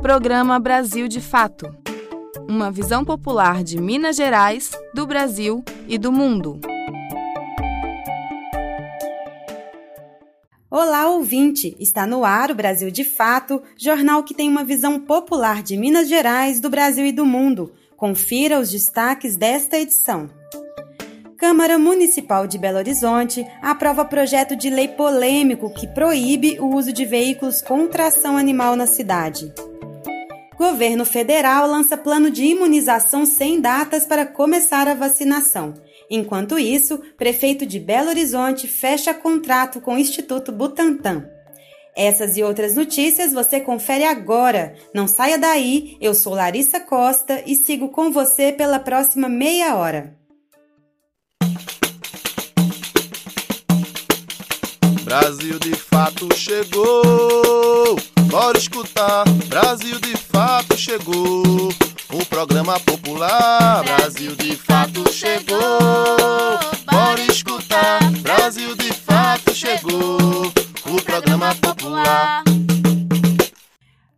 [0.00, 1.78] Programa Brasil de Fato
[2.48, 6.58] uma visão popular de Minas Gerais, do Brasil e do mundo.
[10.70, 11.76] Olá, ouvinte!
[11.78, 16.08] Está no ar o Brasil de Fato, jornal que tem uma visão popular de Minas
[16.08, 17.70] Gerais, do Brasil e do mundo.
[17.98, 20.30] Confira os destaques desta edição.
[21.36, 27.04] Câmara Municipal de Belo Horizonte aprova projeto de lei polêmico que proíbe o uso de
[27.04, 29.52] veículos com tração animal na cidade.
[30.58, 35.72] Governo federal lança plano de imunização sem datas para começar a vacinação.
[36.10, 41.24] Enquanto isso, prefeito de Belo Horizonte fecha contrato com o Instituto Butantan.
[41.96, 44.74] Essas e outras notícias você confere agora.
[44.92, 50.18] Não saia daí, eu sou Larissa Costa e sigo com você pela próxima meia hora.
[55.04, 57.96] Brasil de fato chegou.
[58.28, 60.27] Bora escutar, Brasil de fato
[60.88, 61.68] chegou.
[62.10, 65.58] O programa popular, Brasil de fato chegou.
[66.90, 70.46] Bora escutar, Brasil de fato chegou.
[70.86, 72.44] O programa popular.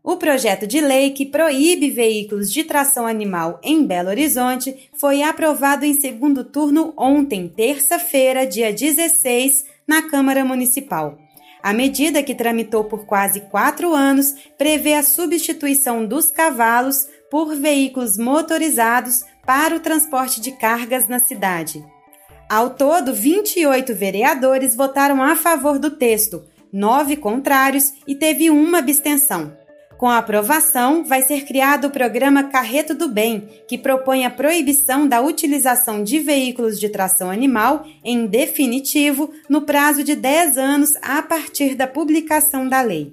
[0.03, 5.85] O projeto de lei que proíbe veículos de tração animal em Belo Horizonte foi aprovado
[5.85, 11.19] em segundo turno ontem, terça-feira, dia 16, na Câmara Municipal.
[11.63, 18.17] A medida, que tramitou por quase quatro anos, prevê a substituição dos cavalos por veículos
[18.17, 21.85] motorizados para o transporte de cargas na cidade.
[22.49, 29.57] Ao todo, 28 vereadores votaram a favor do texto, nove contrários e teve uma abstenção.
[30.01, 35.07] Com a aprovação, vai ser criado o programa Carreto do Bem, que propõe a proibição
[35.07, 41.21] da utilização de veículos de tração animal, em definitivo, no prazo de 10 anos a
[41.21, 43.13] partir da publicação da lei.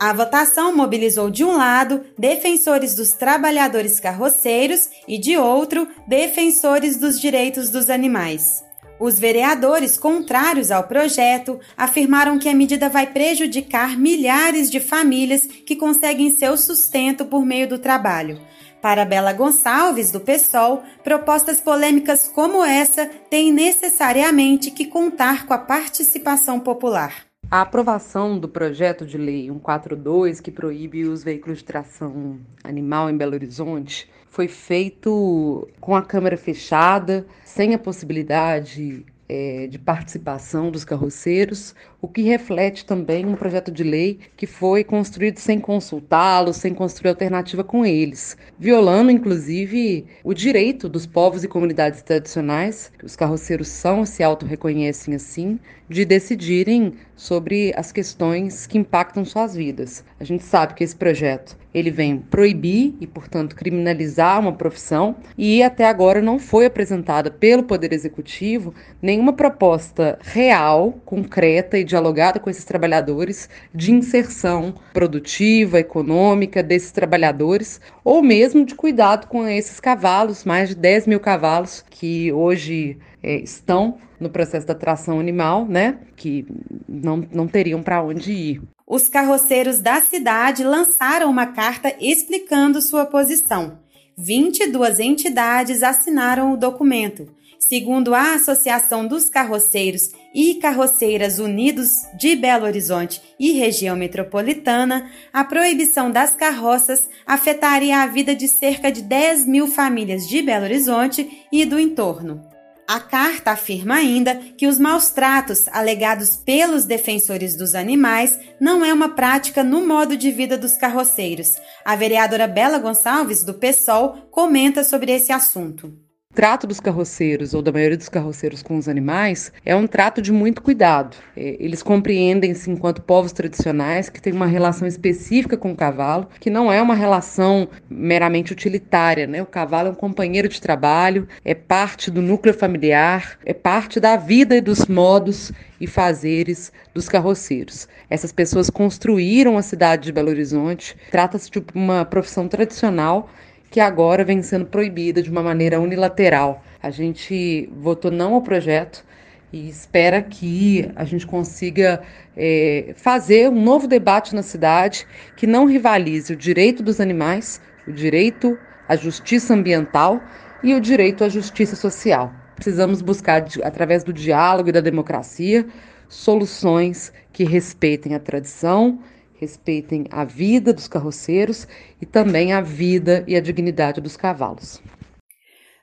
[0.00, 7.20] A votação mobilizou de um lado defensores dos trabalhadores carroceiros e de outro defensores dos
[7.20, 8.62] direitos dos animais.
[8.98, 15.76] Os vereadores contrários ao projeto afirmaram que a medida vai prejudicar milhares de famílias que
[15.76, 18.40] conseguem seu sustento por meio do trabalho.
[18.80, 25.58] Para Bela Gonçalves, do PSOL, propostas polêmicas como essa têm necessariamente que contar com a
[25.58, 27.26] participação popular.
[27.50, 33.16] A aprovação do projeto de lei 142, que proíbe os veículos de tração animal em
[33.16, 40.84] Belo Horizonte, foi feito com a Câmara fechada, sem a possibilidade é, de participação dos
[40.84, 46.74] carroceiros, o que reflete também um projeto de lei que foi construído sem consultá-los, sem
[46.74, 53.16] construir alternativa com eles, violando inclusive o direito dos povos e comunidades tradicionais, que os
[53.16, 55.58] carroceiros são se auto-reconhecem assim,
[55.88, 60.04] de decidirem sobre as questões que impactam suas vidas.
[60.20, 65.62] A gente sabe que esse projeto ele vem proibir e, portanto, criminalizar uma profissão e
[65.62, 72.48] até agora não foi apresentada pelo Poder Executivo nenhuma proposta real, concreta e dialogada com
[72.48, 80.46] esses trabalhadores de inserção produtiva, econômica desses trabalhadores ou mesmo de cuidado com esses cavalos,
[80.46, 85.98] mais de 10 mil cavalos que hoje é, estão no processo da tração animal, né?
[86.14, 86.46] Que
[86.88, 88.62] não, não teriam para onde ir.
[88.86, 93.80] Os carroceiros da cidade lançaram uma carta explicando sua posição.
[94.16, 97.26] 22 entidades assinaram o documento.
[97.58, 105.42] Segundo a Associação dos Carroceiros e Carroceiras Unidos de Belo Horizonte e região metropolitana, a
[105.42, 111.44] proibição das carroças afetaria a vida de cerca de 10 mil famílias de Belo Horizonte
[111.50, 112.55] e do entorno.
[112.88, 118.92] A carta afirma ainda que os maus tratos alegados pelos defensores dos animais não é
[118.92, 121.56] uma prática no modo de vida dos carroceiros.
[121.84, 126.05] A vereadora Bela Gonçalves, do PSOL, comenta sobre esse assunto
[126.36, 130.30] trato dos carroceiros ou da maioria dos carroceiros com os animais é um trato de
[130.30, 131.16] muito cuidado.
[131.34, 136.50] É, eles compreendem-se enquanto povos tradicionais que têm uma relação específica com o cavalo, que
[136.50, 139.26] não é uma relação meramente utilitária.
[139.26, 139.40] Né?
[139.40, 144.18] O cavalo é um companheiro de trabalho, é parte do núcleo familiar, é parte da
[144.18, 145.50] vida e dos modos
[145.80, 147.88] e fazeres dos carroceiros.
[148.10, 150.98] Essas pessoas construíram a cidade de Belo Horizonte.
[151.10, 153.30] Trata-se de uma profissão tradicional
[153.76, 156.64] que agora vem sendo proibida de uma maneira unilateral.
[156.82, 159.04] A gente votou não ao projeto
[159.52, 162.00] e espera que a gente consiga
[162.34, 165.06] é, fazer um novo debate na cidade
[165.36, 168.58] que não rivalize o direito dos animais, o direito
[168.88, 170.22] à justiça ambiental
[170.62, 172.32] e o direito à justiça social.
[172.54, 175.66] Precisamos buscar, através do diálogo e da democracia,
[176.08, 179.00] soluções que respeitem a tradição,
[179.38, 181.66] respeitem a vida dos carroceiros
[182.00, 184.80] e também a vida e a dignidade dos cavalos.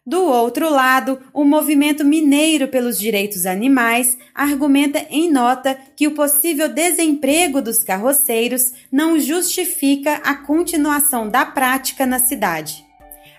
[0.06, 6.68] Do outro lado, o movimento mineiro pelos direitos animais argumenta em nota que o possível
[6.68, 12.84] desemprego dos carroceiros não justifica a continuação da prática na cidade.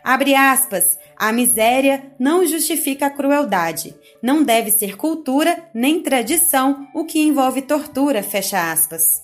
[0.02, 3.94] Abre aspas, a miséria não justifica a crueldade.
[4.22, 9.23] Não deve ser cultura nem tradição o que envolve tortura, fecha aspas.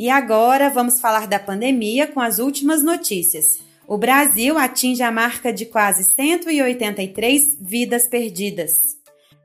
[0.00, 3.58] E agora vamos falar da pandemia com as últimas notícias.
[3.86, 8.96] O Brasil atinge a marca de quase 183 vidas perdidas.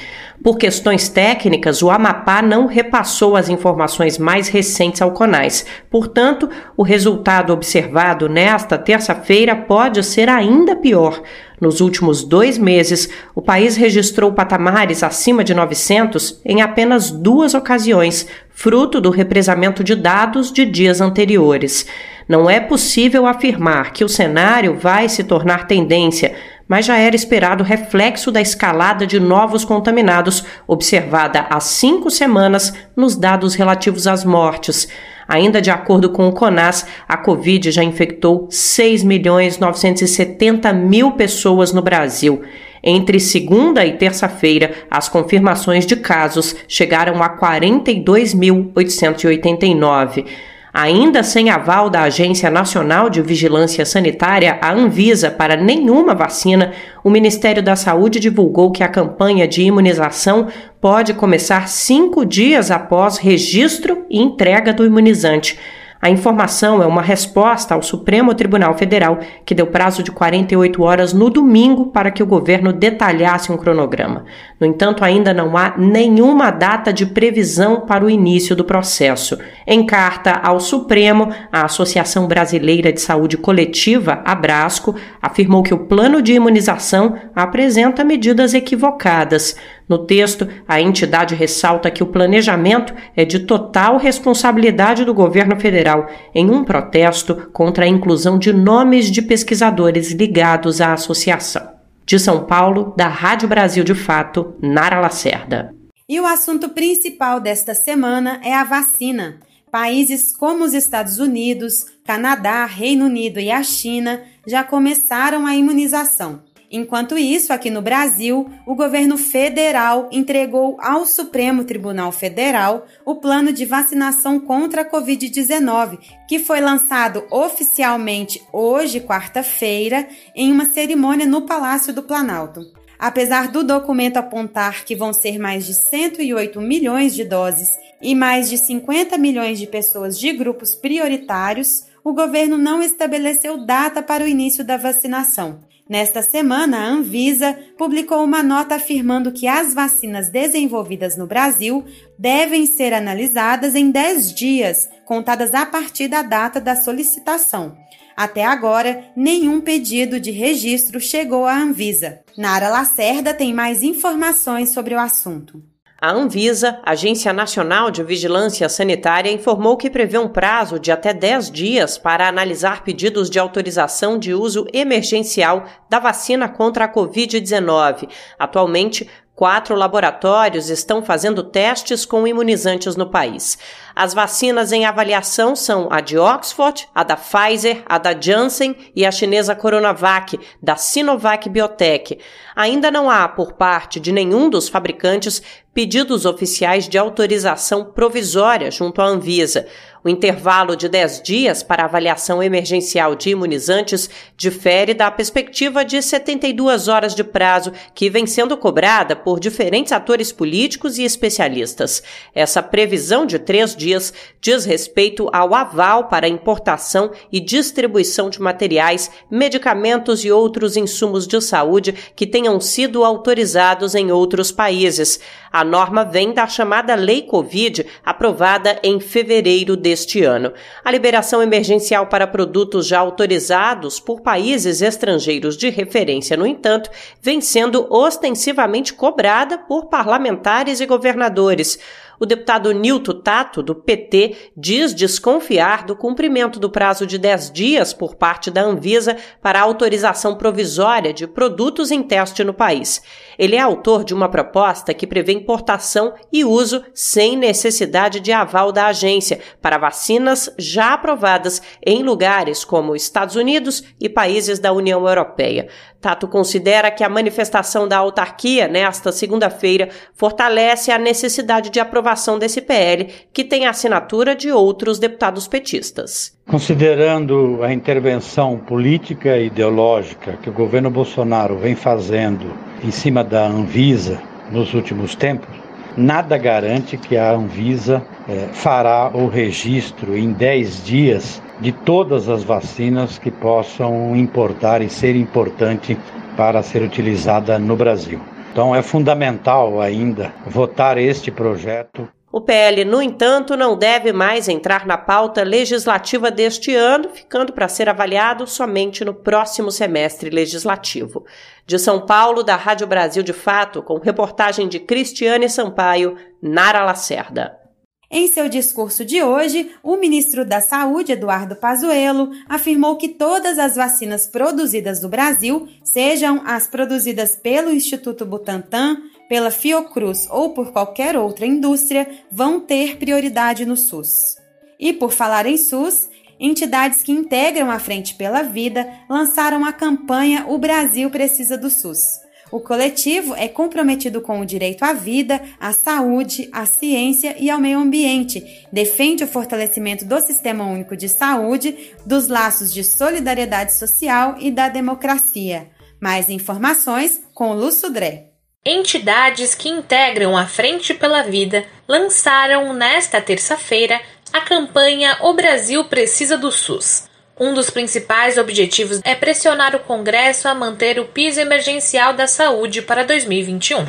[0.43, 5.65] Por questões técnicas, o Amapá não repassou as informações mais recentes ao CONAS.
[5.89, 11.21] Portanto, o resultado observado nesta terça-feira pode ser ainda pior.
[11.59, 18.27] Nos últimos dois meses, o país registrou patamares acima de 900 em apenas duas ocasiões,
[18.55, 21.85] fruto do represamento de dados de dias anteriores.
[22.27, 26.33] Não é possível afirmar que o cenário vai se tornar tendência,
[26.67, 33.15] mas já era esperado reflexo da escalada de novos contaminados observada há cinco semanas nos
[33.15, 34.87] dados relativos às mortes.
[35.27, 41.73] Ainda de acordo com o CONAS, a Covid já infectou 6 milhões 970 mil pessoas
[41.73, 42.41] no Brasil.
[42.87, 50.23] Entre segunda e terça-feira, as confirmações de casos chegaram a 42.889.
[50.71, 57.09] Ainda sem aval da Agência Nacional de Vigilância Sanitária, a Anvisa, para nenhuma vacina, o
[57.09, 60.49] Ministério da Saúde divulgou que a campanha de imunização
[60.81, 65.57] pode começar cinco dias após registro e entrega do imunizante.
[66.01, 71.13] A informação é uma resposta ao Supremo Tribunal Federal, que deu prazo de 48 horas
[71.13, 74.25] no domingo para que o governo detalhasse um cronograma.
[74.59, 79.37] No entanto, ainda não há nenhuma data de previsão para o início do processo.
[79.65, 86.21] Em carta ao Supremo, a Associação Brasileira de Saúde Coletiva, Abrasco, afirmou que o plano
[86.21, 89.55] de imunização apresenta medidas equivocadas.
[89.87, 96.07] No texto, a entidade ressalta que o planejamento é de total responsabilidade do governo federal
[96.33, 101.75] em um protesto contra a inclusão de nomes de pesquisadores ligados à associação.
[102.05, 105.73] De São Paulo, da Rádio Brasil de Fato, Nara Lacerda.
[106.07, 109.39] E o assunto principal desta semana é a vacina.
[109.71, 116.41] Países como os Estados Unidos, Canadá, Reino Unido e a China já começaram a imunização.
[116.75, 123.53] Enquanto isso, aqui no Brasil, o governo federal entregou ao Supremo Tribunal Federal o plano
[123.53, 130.05] de vacinação contra a Covid-19, que foi lançado oficialmente hoje, quarta-feira,
[130.35, 132.59] em uma cerimônia no Palácio do Planalto.
[132.99, 137.69] Apesar do documento apontar que vão ser mais de 108 milhões de doses
[138.01, 144.03] e mais de 50 milhões de pessoas de grupos prioritários, o governo não estabeleceu data
[144.03, 145.61] para o início da vacinação.
[145.87, 151.85] Nesta semana, a Anvisa publicou uma nota afirmando que as vacinas desenvolvidas no Brasil
[152.17, 157.77] devem ser analisadas em 10 dias, contadas a partir da data da solicitação.
[158.17, 162.21] Até agora, nenhum pedido de registro chegou à Anvisa.
[162.35, 165.74] Nara Lacerda tem mais informações sobre o assunto.
[165.97, 171.49] A Anvisa, Agência Nacional de Vigilância Sanitária, informou que prevê um prazo de até 10
[171.49, 178.09] dias para analisar pedidos de autorização de uso emergencial da vacina contra a Covid-19.
[178.37, 183.57] Atualmente, Quatro laboratórios estão fazendo testes com imunizantes no país.
[183.93, 189.05] As vacinas em avaliação são a de Oxford, a da Pfizer, a da Janssen e
[189.05, 192.17] a chinesa Coronavac, da Sinovac Biotech.
[192.55, 195.43] Ainda não há, por parte de nenhum dos fabricantes,
[195.75, 199.67] pedidos oficiais de autorização provisória junto à Anvisa.
[200.05, 206.87] O intervalo de 10 dias para avaliação emergencial de imunizantes difere da perspectiva de 72
[206.87, 212.03] horas de prazo que vem sendo cobrada por diferentes atores políticos e especialistas.
[212.35, 219.09] Essa previsão de três dias diz respeito ao aval para importação e distribuição de materiais,
[219.29, 225.19] medicamentos e outros insumos de saúde que tenham sido autorizados em outros países.
[225.51, 230.53] A norma vem da chamada Lei Covid, aprovada em fevereiro deste deste ano.
[230.83, 236.89] A liberação emergencial para produtos já autorizados por países estrangeiros de referência, no entanto,
[237.21, 241.79] vem sendo ostensivamente cobrada por parlamentares e governadores.
[242.19, 247.93] O deputado Nilton Tato, do PT, diz desconfiar do cumprimento do prazo de 10 dias
[247.93, 253.01] por parte da Anvisa para autorização provisória de produtos em teste no país.
[253.37, 258.71] Ele é autor de uma proposta que prevê importação e uso sem necessidade de aval
[258.71, 265.05] da agência para vacinas já aprovadas em lugares como Estados Unidos e países da União
[265.07, 265.67] Europeia.
[265.99, 272.04] Tato considera que a manifestação da autarquia nesta segunda-feira fortalece a necessidade de aprovação
[272.39, 276.37] desse PL, que tem a assinatura de outros deputados petistas.
[276.47, 283.45] Considerando a intervenção política e ideológica que o governo Bolsonaro vem fazendo em cima da
[283.47, 284.21] Anvisa
[284.51, 285.49] nos últimos tempos,
[285.97, 292.43] nada garante que a Anvisa é, fará o registro em 10 dias de todas as
[292.43, 295.97] vacinas que possam importar e ser importante
[296.35, 298.19] para ser utilizada no Brasil.
[298.55, 302.07] Então é fundamental ainda votar este projeto.
[302.31, 307.67] O PL, no entanto, não deve mais entrar na pauta legislativa deste ano, ficando para
[307.67, 311.25] ser avaliado somente no próximo semestre legislativo.
[311.65, 317.64] De São Paulo, da Rádio Brasil de Fato, com reportagem de Cristiane Sampaio, Nara Lacerda.
[318.09, 323.75] Em seu discurso de hoje, o ministro da Saúde, Eduardo Pazuello, afirmou que todas as
[323.75, 328.97] vacinas produzidas no Brasil, sejam as produzidas pelo Instituto Butantan,
[329.27, 334.37] pela Fiocruz ou por qualquer outra indústria, vão ter prioridade no SUS.
[334.79, 336.07] E por falar em SUS,
[336.39, 342.24] entidades que integram a Frente pela Vida lançaram a campanha O Brasil Precisa do SUS
[342.55, 347.59] o coletivo é comprometido com o direito à vida, à saúde, à ciência e ao
[347.59, 348.65] meio ambiente.
[348.71, 354.69] Defende o fortalecimento do Sistema Único de Saúde, dos laços de solidariedade social e da
[354.69, 355.69] democracia.
[355.99, 358.29] Mais informações com Lu Sudré.
[358.65, 363.99] Entidades que integram a Frente pela Vida lançaram nesta terça-feira
[364.31, 370.47] a campanha O Brasil Precisa do SUS um dos principais objetivos é pressionar o Congresso
[370.47, 373.85] a manter o piso emergencial da saúde para 2021.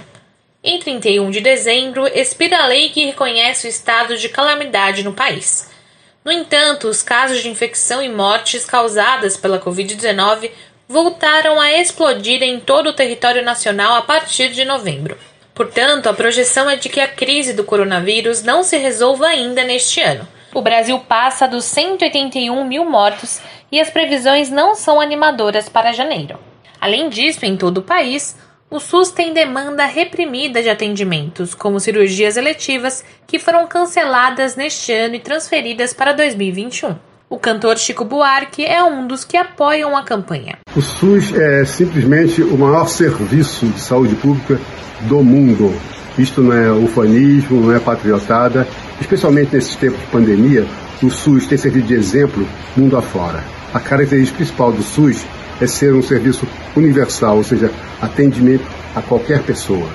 [0.65, 5.71] Em 31 de dezembro, expira a lei que reconhece o estado de calamidade no país.
[6.25, 10.51] No entanto, os casos de infecção e mortes causadas pela Covid-19
[10.89, 15.17] voltaram a explodir em todo o território nacional a partir de novembro.
[15.55, 20.01] Portanto, a projeção é de que a crise do coronavírus não se resolva ainda neste
[20.01, 20.27] ano
[20.57, 26.39] o Brasil passa dos 181 mil mortos e as previsões não são animadoras para janeiro.
[26.81, 28.35] Além disso, em todo o país,
[28.71, 35.17] o SUS tem demanda reprimida de atendimentos, como cirurgias eletivas, que foram canceladas neste ano
[35.17, 36.97] e transferidas para 2021.
[37.29, 40.57] O cantor Chico Buarque é um dos que apoiam a campanha.
[40.75, 44.59] O SUS é simplesmente o maior serviço de saúde pública
[45.03, 45.96] do mundo.
[46.19, 48.67] Isto não é ufanismo, não é patriotada.
[49.01, 50.67] Especialmente nesses tempos de pandemia,
[51.03, 52.47] o SUS tem servido de exemplo
[52.77, 53.45] mundo afora.
[53.75, 55.25] A característica principal do SUS
[55.61, 57.71] é ser um serviço universal, ou seja,
[58.01, 59.89] atendimento a qualquer pessoa,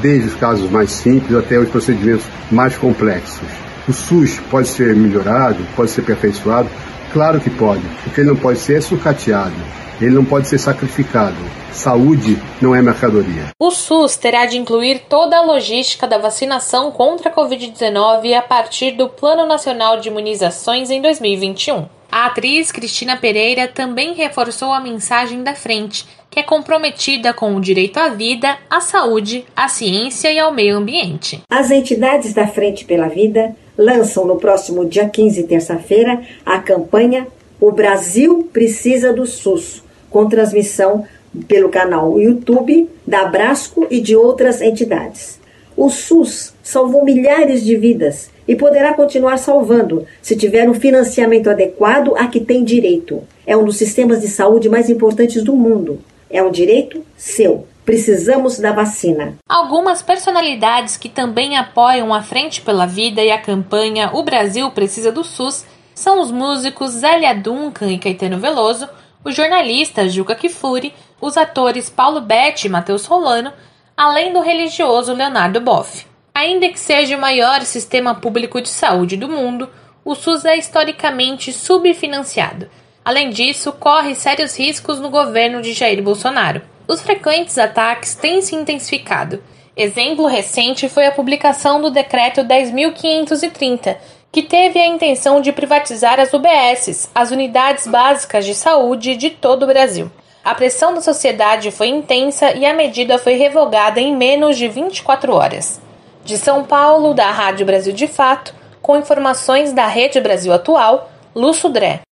[0.00, 3.48] desde os casos mais simples até os procedimentos mais complexos.
[3.88, 6.68] O SUS pode ser melhorado, pode ser aperfeiçoado?
[7.14, 7.80] Claro que pode.
[8.06, 9.54] O que ele não pode ser é sucateado
[10.00, 11.36] ele não pode ser sacrificado.
[11.72, 13.50] Saúde não é mercadoria.
[13.58, 18.92] O SUS terá de incluir toda a logística da vacinação contra a Covid-19 a partir
[18.92, 21.86] do Plano Nacional de Imunizações em 2021.
[22.10, 27.60] A atriz Cristina Pereira também reforçou a mensagem da frente, que é comprometida com o
[27.60, 31.42] direito à vida, à saúde, à ciência e ao meio ambiente.
[31.50, 37.26] As entidades da Frente pela Vida lançam no próximo dia 15, terça-feira, a campanha
[37.60, 41.04] O Brasil Precisa do SUS com transmissão
[41.48, 45.40] pelo canal YouTube da Brasco e de outras entidades.
[45.76, 52.14] O SUS salvou milhares de vidas e poderá continuar salvando se tiver um financiamento adequado
[52.16, 53.22] a que tem direito.
[53.44, 55.98] É um dos sistemas de saúde mais importantes do mundo.
[56.30, 57.66] É um direito seu.
[57.84, 59.34] Precisamos da vacina.
[59.46, 65.12] Algumas personalidades que também apoiam a Frente pela Vida e a campanha O Brasil Precisa
[65.12, 68.88] do SUS são os músicos Zélia Duncan e Caetano Veloso,
[69.24, 73.52] o jornalista Juca Kifuri, os atores Paulo Betti e Matheus Rolano,
[73.96, 76.06] além do religioso Leonardo Boff.
[76.34, 79.70] Ainda que seja o maior sistema público de saúde do mundo,
[80.04, 82.68] o SUS é historicamente subfinanciado.
[83.04, 86.62] Além disso, corre sérios riscos no governo de Jair Bolsonaro.
[86.86, 89.42] Os frequentes ataques têm se intensificado.
[89.76, 93.96] Exemplo recente foi a publicação do Decreto 10.530,
[94.30, 99.62] que teve a intenção de privatizar as UBSs, as Unidades Básicas de Saúde de todo
[99.62, 100.10] o Brasil.
[100.44, 105.32] A pressão da sociedade foi intensa e a medida foi revogada em menos de 24
[105.32, 105.80] horas.
[106.22, 111.70] De São Paulo, da Rádio Brasil de Fato, com informações da Rede Brasil Atual, Lúcio
[111.70, 112.02] Dré.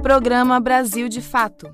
[0.00, 1.66] Programa Brasil de Fato.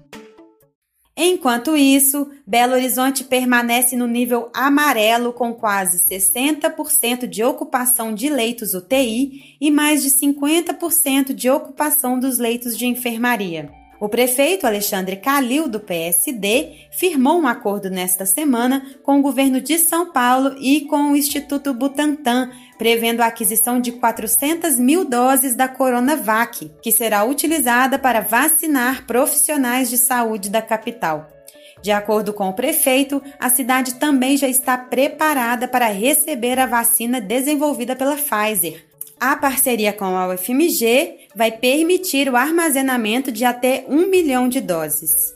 [1.16, 8.75] Enquanto isso, Belo Horizonte permanece no nível amarelo com quase 60% de ocupação de leitos
[8.75, 13.71] UTI e mais de 50% de ocupação dos leitos de enfermaria.
[13.99, 19.78] O prefeito Alexandre Calil, do PSD, firmou um acordo nesta semana com o governo de
[19.78, 25.68] São Paulo e com o Instituto Butantan, prevendo a aquisição de 400 mil doses da
[25.68, 31.28] Coronavac, que será utilizada para vacinar profissionais de saúde da capital.
[31.83, 37.21] De acordo com o prefeito, a cidade também já está preparada para receber a vacina
[37.21, 38.85] desenvolvida pela Pfizer.
[39.21, 45.35] A parceria com a UFMG vai permitir o armazenamento de até um milhão de doses.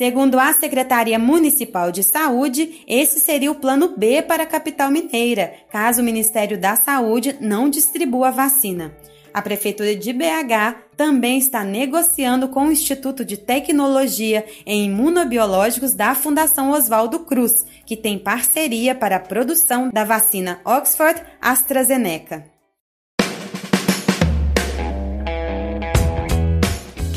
[0.00, 5.52] Segundo a Secretaria Municipal de Saúde, esse seria o plano B para a capital mineira,
[5.70, 8.96] caso o Ministério da Saúde não distribua a vacina.
[9.34, 16.14] A Prefeitura de BH também está negociando com o Instituto de Tecnologia em Imunobiológicos da
[16.14, 22.49] Fundação Oswaldo Cruz, que tem parceria para a produção da vacina Oxford AstraZeneca.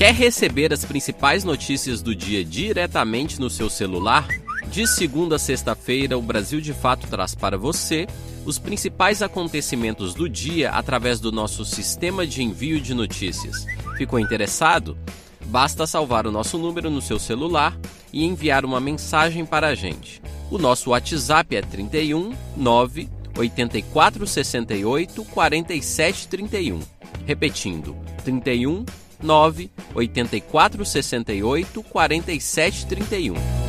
[0.04, 4.28] Quer receber as principais notícias do dia diretamente no seu celular?
[4.68, 8.06] De segunda a sexta-feira, o Brasil de Fato traz para você
[8.46, 13.66] os principais acontecimentos do dia através do nosso sistema de envio de notícias.
[13.96, 14.98] Ficou interessado?
[15.46, 17.74] Basta salvar o nosso número no seu celular
[18.12, 20.22] e enviar uma mensagem para a gente.
[20.52, 26.82] O nosso WhatsApp é 31 9 84 68 47 31.
[27.26, 28.84] Repetindo, 31
[29.24, 33.64] 9 84 68 47 31.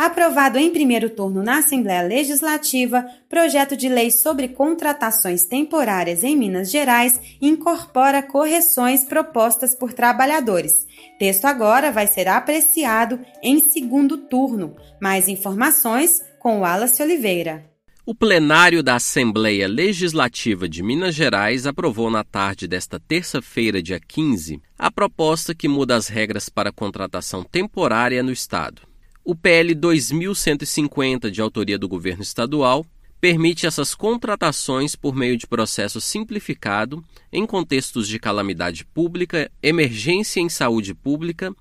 [0.00, 6.70] Aprovado em primeiro turno na Assembleia Legislativa, projeto de lei sobre contratações temporárias em Minas
[6.70, 10.86] Gerais incorpora correções propostas por trabalhadores.
[11.18, 14.74] Texto agora vai ser apreciado em segundo turno.
[15.02, 17.69] Mais informações com Wallace Oliveira.
[18.10, 24.60] O plenário da Assembleia Legislativa de Minas Gerais aprovou na tarde desta terça-feira, dia 15,
[24.76, 28.82] a proposta que muda as regras para contratação temporária no Estado.
[29.24, 32.84] O PL 2150, de autoria do governo estadual,
[33.20, 40.48] permite essas contratações por meio de processo simplificado em contextos de calamidade pública, emergência em
[40.48, 41.54] saúde pública,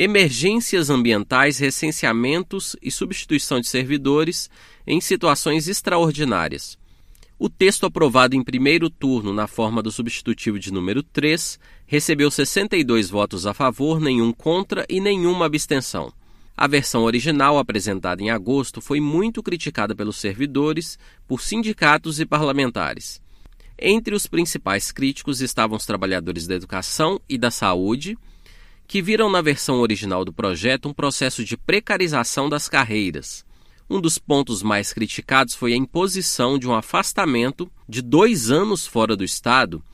[0.00, 4.48] emergências ambientais, recenseamentos e substituição de servidores
[4.86, 6.78] em situações extraordinárias.
[7.36, 13.10] O texto aprovado em primeiro turno na forma do substitutivo de número 3 recebeu 62
[13.10, 16.12] votos a favor, nenhum contra e nenhuma abstenção.
[16.56, 23.20] A versão original, apresentada em agosto, foi muito criticada pelos servidores, por sindicatos e parlamentares.
[23.76, 28.16] Entre os principais críticos estavam os trabalhadores da educação e da saúde,
[28.88, 33.44] que viram na versão original do projeto um processo de precarização das carreiras.
[33.88, 39.14] Um dos pontos mais criticados foi a imposição de um afastamento de dois anos fora
[39.14, 39.84] do Estado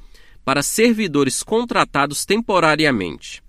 [0.44, 3.42] para servidores contratados temporariamente.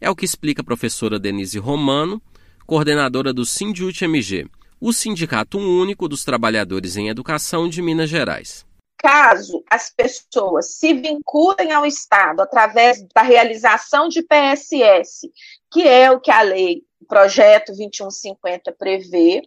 [0.00, 2.22] É o que explica a professora Denise Romano,
[2.64, 4.46] coordenadora do Sindiut-MG,
[4.80, 8.64] o Sindicato Único dos Trabalhadores em Educação de Minas Gerais.
[8.98, 15.30] Caso as pessoas se vinculem ao Estado através da realização de PSS,
[15.70, 19.42] que é o que a lei, o projeto 2150 prevê,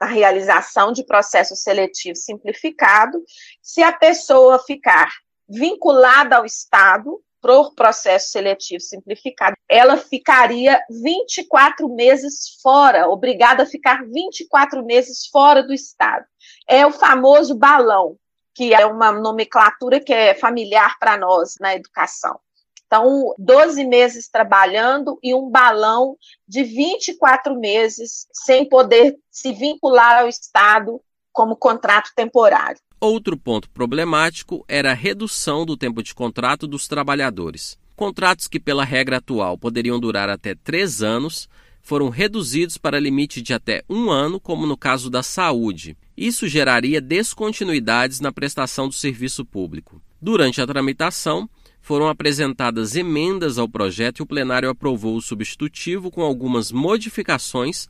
[0.00, 3.22] na realização de processo seletivo simplificado,
[3.62, 5.10] se a pessoa ficar
[5.48, 14.04] vinculada ao Estado por processo seletivo simplificado, ela ficaria 24 meses fora, obrigada a ficar
[14.04, 16.24] 24 meses fora do Estado.
[16.68, 18.18] É o famoso balão,
[18.56, 22.40] que é uma nomenclatura que é familiar para nós na educação.
[22.86, 26.16] Então, 12 meses trabalhando e um balão
[26.48, 32.80] de 24 meses sem poder se vincular ao Estado como contrato temporário.
[32.98, 37.78] Outro ponto problemático era a redução do tempo de contrato dos trabalhadores.
[37.94, 41.46] Contratos que, pela regra atual, poderiam durar até três anos,
[41.82, 45.94] foram reduzidos para limite de até um ano, como no caso da saúde.
[46.16, 50.00] Isso geraria descontinuidades na prestação do serviço público.
[50.20, 51.48] Durante a tramitação,
[51.82, 57.88] foram apresentadas emendas ao projeto e o plenário aprovou o substitutivo com algumas modificações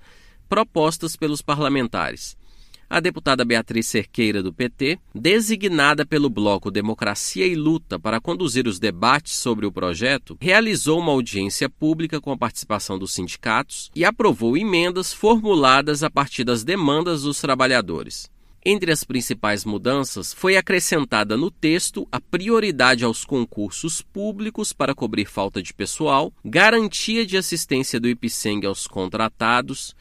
[0.48, 2.36] propostas pelos parlamentares.
[2.88, 8.78] A deputada Beatriz Cerqueira, do PT, designada pelo bloco Democracia e Luta para conduzir os
[8.78, 14.56] debates sobre o projeto, realizou uma audiência pública com a participação dos sindicatos e aprovou
[14.56, 18.30] emendas formuladas a partir das demandas dos trabalhadores.
[18.64, 25.26] Entre as principais mudanças, foi acrescentada no texto a prioridade aos concursos públicos para cobrir
[25.26, 29.94] falta de pessoal, garantia de assistência do IPSENG aos contratados,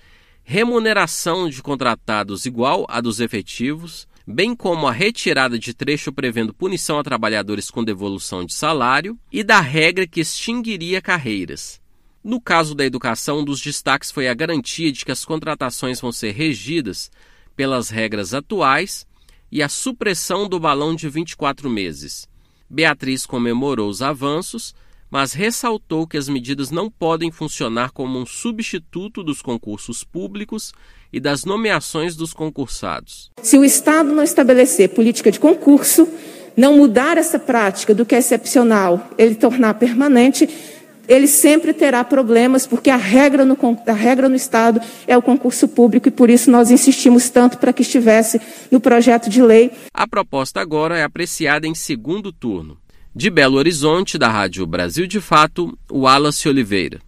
[0.48, 7.00] remuneração de contratados igual à dos efetivos, bem como a retirada de trecho prevendo punição
[7.00, 11.82] a trabalhadores com devolução de salário e da regra que extinguiria carreiras.
[12.24, 16.12] No caso da educação, um dos destaques foi a garantia de que as contratações vão
[16.12, 17.12] ser regidas
[17.56, 19.06] pelas regras atuais
[19.52, 22.28] e a supressão do balão de 24 meses.
[22.70, 24.76] Beatriz comemorou os avanços,
[25.10, 30.74] mas ressaltou que as medidas não podem funcionar como um substituto dos concursos públicos
[31.12, 33.32] e das nomeações dos concursados.
[33.42, 36.08] Se o Estado não estabelecer política de concurso,
[36.58, 40.50] não mudar essa prática do que é excepcional, ele tornar permanente,
[41.08, 45.68] ele sempre terá problemas, porque a regra, no, a regra no Estado é o concurso
[45.68, 48.42] público e por isso nós insistimos tanto para que estivesse
[48.72, 49.72] no projeto de lei.
[49.94, 52.78] A proposta agora é apreciada em segundo turno.
[53.18, 57.00] De Belo Horizonte, da Rádio Brasil de Fato, Wallace Oliveira.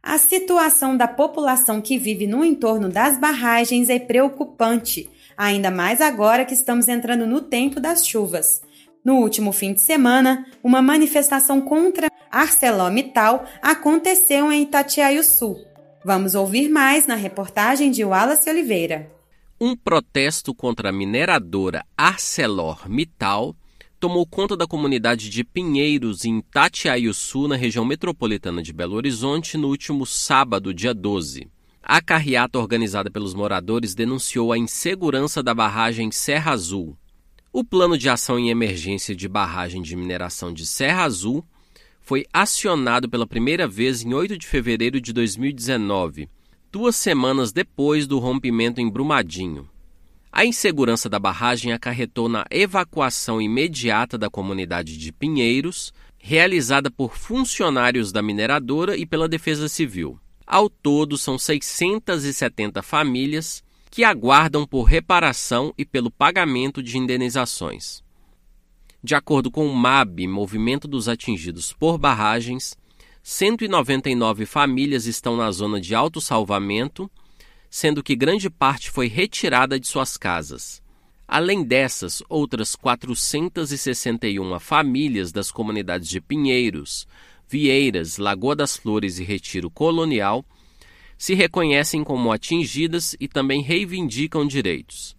[0.00, 6.44] A situação da população que vive no entorno das barragens é preocupante, ainda mais agora
[6.44, 8.62] que estamos entrando no tempo das chuvas.
[9.04, 15.58] No último fim de semana, uma manifestação contra ArcelorMittal aconteceu em Itatiaia-Sul.
[16.04, 19.10] Vamos ouvir mais na reportagem de Wallace Oliveira.
[19.60, 23.56] Um protesto contra a mineradora ArcelorMittal
[23.98, 29.68] tomou conta da comunidade de Pinheiros, em Itatiaia-Sul, na região metropolitana de Belo Horizonte, no
[29.68, 31.48] último sábado, dia 12.
[31.82, 36.96] A carreata organizada pelos moradores denunciou a insegurança da barragem Serra Azul,
[37.58, 41.42] o Plano de Ação em Emergência de Barragem de Mineração de Serra Azul
[42.02, 46.28] foi acionado pela primeira vez em 8 de fevereiro de 2019,
[46.70, 49.66] duas semanas depois do rompimento em Brumadinho.
[50.38, 58.12] A insegurança da barragem acarretou na evacuação imediata da comunidade de Pinheiros, realizada por funcionários
[58.12, 60.20] da mineradora e pela Defesa Civil.
[60.46, 68.04] Ao todo, são 670 famílias que aguardam por reparação e pelo pagamento de indenizações.
[69.02, 72.76] De acordo com o MAB, Movimento dos Atingidos por Barragens,
[73.22, 77.10] 199 famílias estão na zona de autossalvamento,
[77.76, 80.82] sendo que grande parte foi retirada de suas casas.
[81.28, 87.06] Além dessas, outras 461 famílias das comunidades de Pinheiros,
[87.46, 90.42] Vieiras, Lagoa das Flores e Retiro Colonial
[91.18, 95.14] se reconhecem como atingidas e também reivindicam direitos.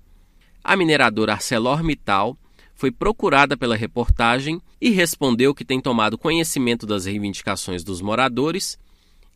[0.64, 2.36] A mineradora ArcelorMittal
[2.74, 8.80] foi procurada pela reportagem e respondeu que tem tomado conhecimento das reivindicações dos moradores,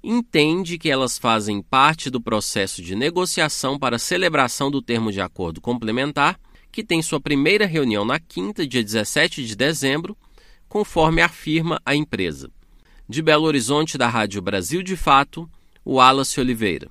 [0.04, 5.62] entende que elas fazem parte do processo de negociação para celebração do termo de acordo
[5.62, 6.40] complementar,
[6.72, 10.18] que tem sua primeira reunião na quinta, dia 17 de dezembro,
[10.68, 12.50] conforme afirma a empresa.
[13.08, 15.50] De Belo Horizonte, da Rádio Brasil de Fato,
[15.86, 16.90] Wallace Oliveira.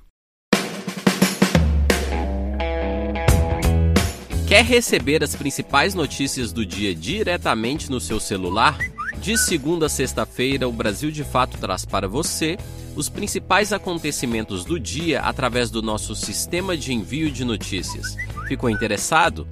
[4.47, 8.77] Quer receber as principais notícias do dia diretamente no seu celular?
[9.17, 12.57] De segunda a sexta-feira, o Brasil de Fato traz para você
[12.95, 18.15] os principais acontecimentos do dia através do nosso sistema de envio de notícias.
[18.47, 19.47] Ficou interessado?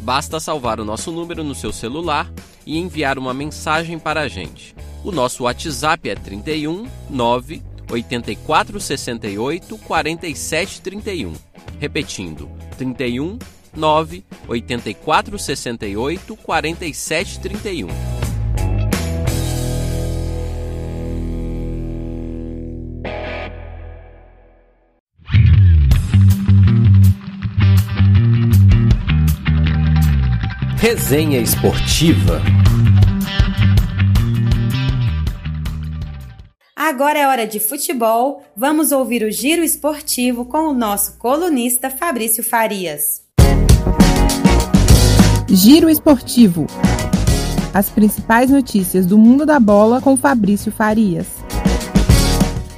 [0.00, 2.30] Basta salvar o nosso número no seu celular
[2.66, 4.74] e enviar uma mensagem para a gente.
[5.02, 11.32] O nosso WhatsApp é 31 9 8468 4731.
[11.78, 13.38] Repetindo, 31
[13.74, 18.13] 9 84 68 47 31.
[30.84, 32.42] Resenha Esportiva.
[36.76, 38.42] Agora é hora de futebol.
[38.54, 43.22] Vamos ouvir o giro esportivo com o nosso colunista Fabrício Farias.
[45.48, 46.66] Giro esportivo.
[47.72, 51.28] As principais notícias do mundo da bola com Fabrício Farias.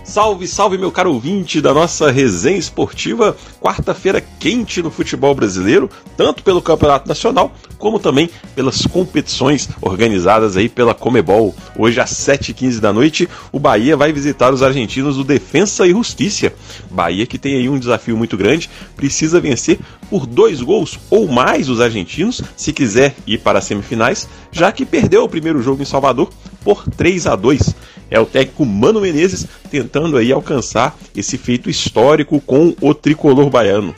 [0.05, 3.37] Salve, salve, meu caro ouvinte da nossa resenha esportiva.
[3.61, 10.69] Quarta-feira quente no futebol brasileiro, tanto pelo Campeonato Nacional como também pelas competições organizadas aí
[10.69, 11.55] pela Comebol.
[11.77, 16.53] Hoje às 7h15 da noite, o Bahia vai visitar os argentinos do Defensa e Justiça.
[16.91, 21.69] Bahia que tem aí um desafio muito grande, precisa vencer por dois gols ou mais
[21.69, 25.87] os argentinos se quiser ir para as semifinais, já que perdeu o primeiro jogo em
[25.87, 26.31] Salvador
[26.63, 27.75] por 3 a 2
[28.11, 33.95] é o técnico Mano Menezes tentando aí alcançar esse feito histórico com o tricolor baiano.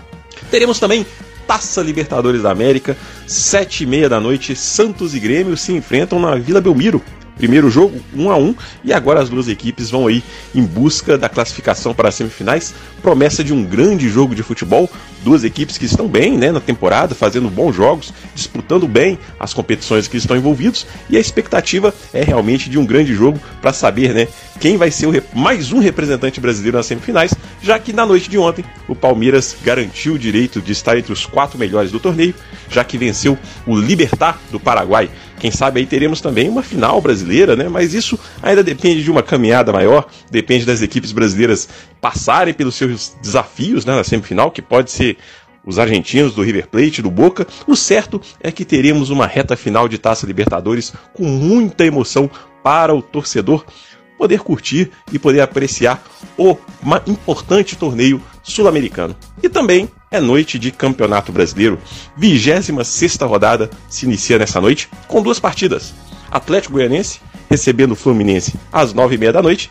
[0.50, 1.04] Teremos também
[1.48, 2.94] Taça Libertadores da América,
[3.26, 7.02] sete e meia da noite, Santos e Grêmio se enfrentam na Vila Belmiro.
[7.38, 10.22] Primeiro jogo, 1 um a 1 um, e agora as duas equipes vão aí
[10.52, 12.74] em busca da classificação para as semifinais.
[13.00, 14.90] Promessa de um grande jogo de futebol,
[15.22, 20.08] duas equipes que estão bem né, na temporada, fazendo bons jogos, disputando bem as competições
[20.08, 24.26] que estão envolvidos, e a expectativa é realmente de um grande jogo para saber né,
[24.60, 28.36] quem vai ser o, mais um representante brasileiro nas semifinais, já que na noite de
[28.36, 32.34] ontem o Palmeiras garantiu o direito de estar entre os quatro melhores do torneio,
[32.68, 37.56] já que venceu o Libertar do Paraguai quem sabe aí teremos também uma final brasileira,
[37.56, 37.68] né?
[37.68, 41.68] Mas isso ainda depende de uma caminhada maior, depende das equipes brasileiras
[42.00, 45.16] passarem pelos seus desafios né, na semifinal, que pode ser
[45.64, 47.46] os argentinos do River Plate, do Boca.
[47.66, 52.30] O certo é que teremos uma reta final de Taça Libertadores com muita emoção
[52.62, 53.64] para o torcedor
[54.16, 56.02] poder curtir e poder apreciar
[56.36, 56.56] o
[57.06, 59.14] importante torneio sul-americano.
[59.42, 61.78] E também é noite de Campeonato Brasileiro.
[62.16, 65.94] 26 rodada se inicia nessa noite com duas partidas.
[66.30, 69.70] Atlético Goianense recebendo o Fluminense às 9h30 da noite.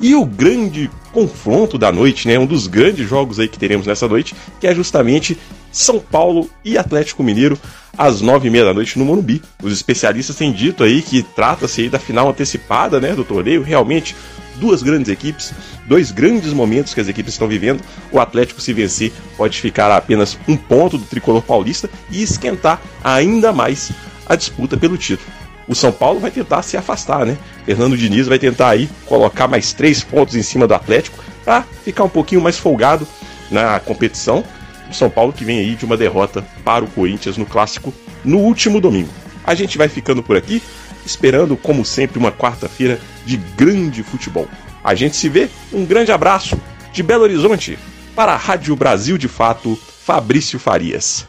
[0.00, 4.08] E o grande confronto da noite, né, um dos grandes jogos aí que teremos nessa
[4.08, 5.36] noite, que é justamente
[5.70, 7.58] São Paulo e Atlético Mineiro
[7.96, 9.42] às 9h30 da noite no Morumbi.
[9.62, 13.62] Os especialistas têm dito aí que trata-se da final antecipada né, do torneio.
[13.62, 14.16] Realmente,
[14.58, 15.52] duas grandes equipes,
[15.86, 17.80] dois grandes momentos que as equipes estão vivendo.
[18.12, 22.80] O Atlético, se vencer, pode ficar a apenas um ponto do tricolor paulista e esquentar
[23.02, 23.90] ainda mais
[24.26, 25.30] a disputa pelo título.
[25.66, 27.36] O São Paulo vai tentar se afastar, né?
[27.66, 32.04] Fernando Diniz vai tentar aí colocar mais três pontos em cima do Atlético para ficar
[32.04, 33.06] um pouquinho mais folgado
[33.50, 34.42] na competição.
[34.90, 37.92] O São Paulo que vem aí de uma derrota para o Corinthians no clássico
[38.24, 39.10] no último domingo.
[39.44, 40.62] A gente vai ficando por aqui
[41.08, 44.46] esperando, como sempre, uma quarta-feira de grande futebol.
[44.84, 46.60] A gente se vê, um grande abraço
[46.92, 47.78] de Belo Horizonte
[48.14, 51.26] para a Rádio Brasil de Fato, Fabrício Farias.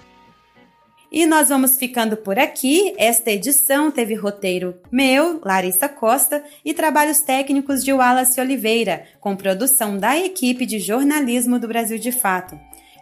[1.12, 2.94] E nós vamos ficando por aqui.
[2.98, 9.98] Esta edição teve roteiro meu, Larissa Costa, e trabalhos técnicos de Wallace Oliveira, com produção
[9.98, 12.60] da equipe de jornalismo do Brasil de Fato.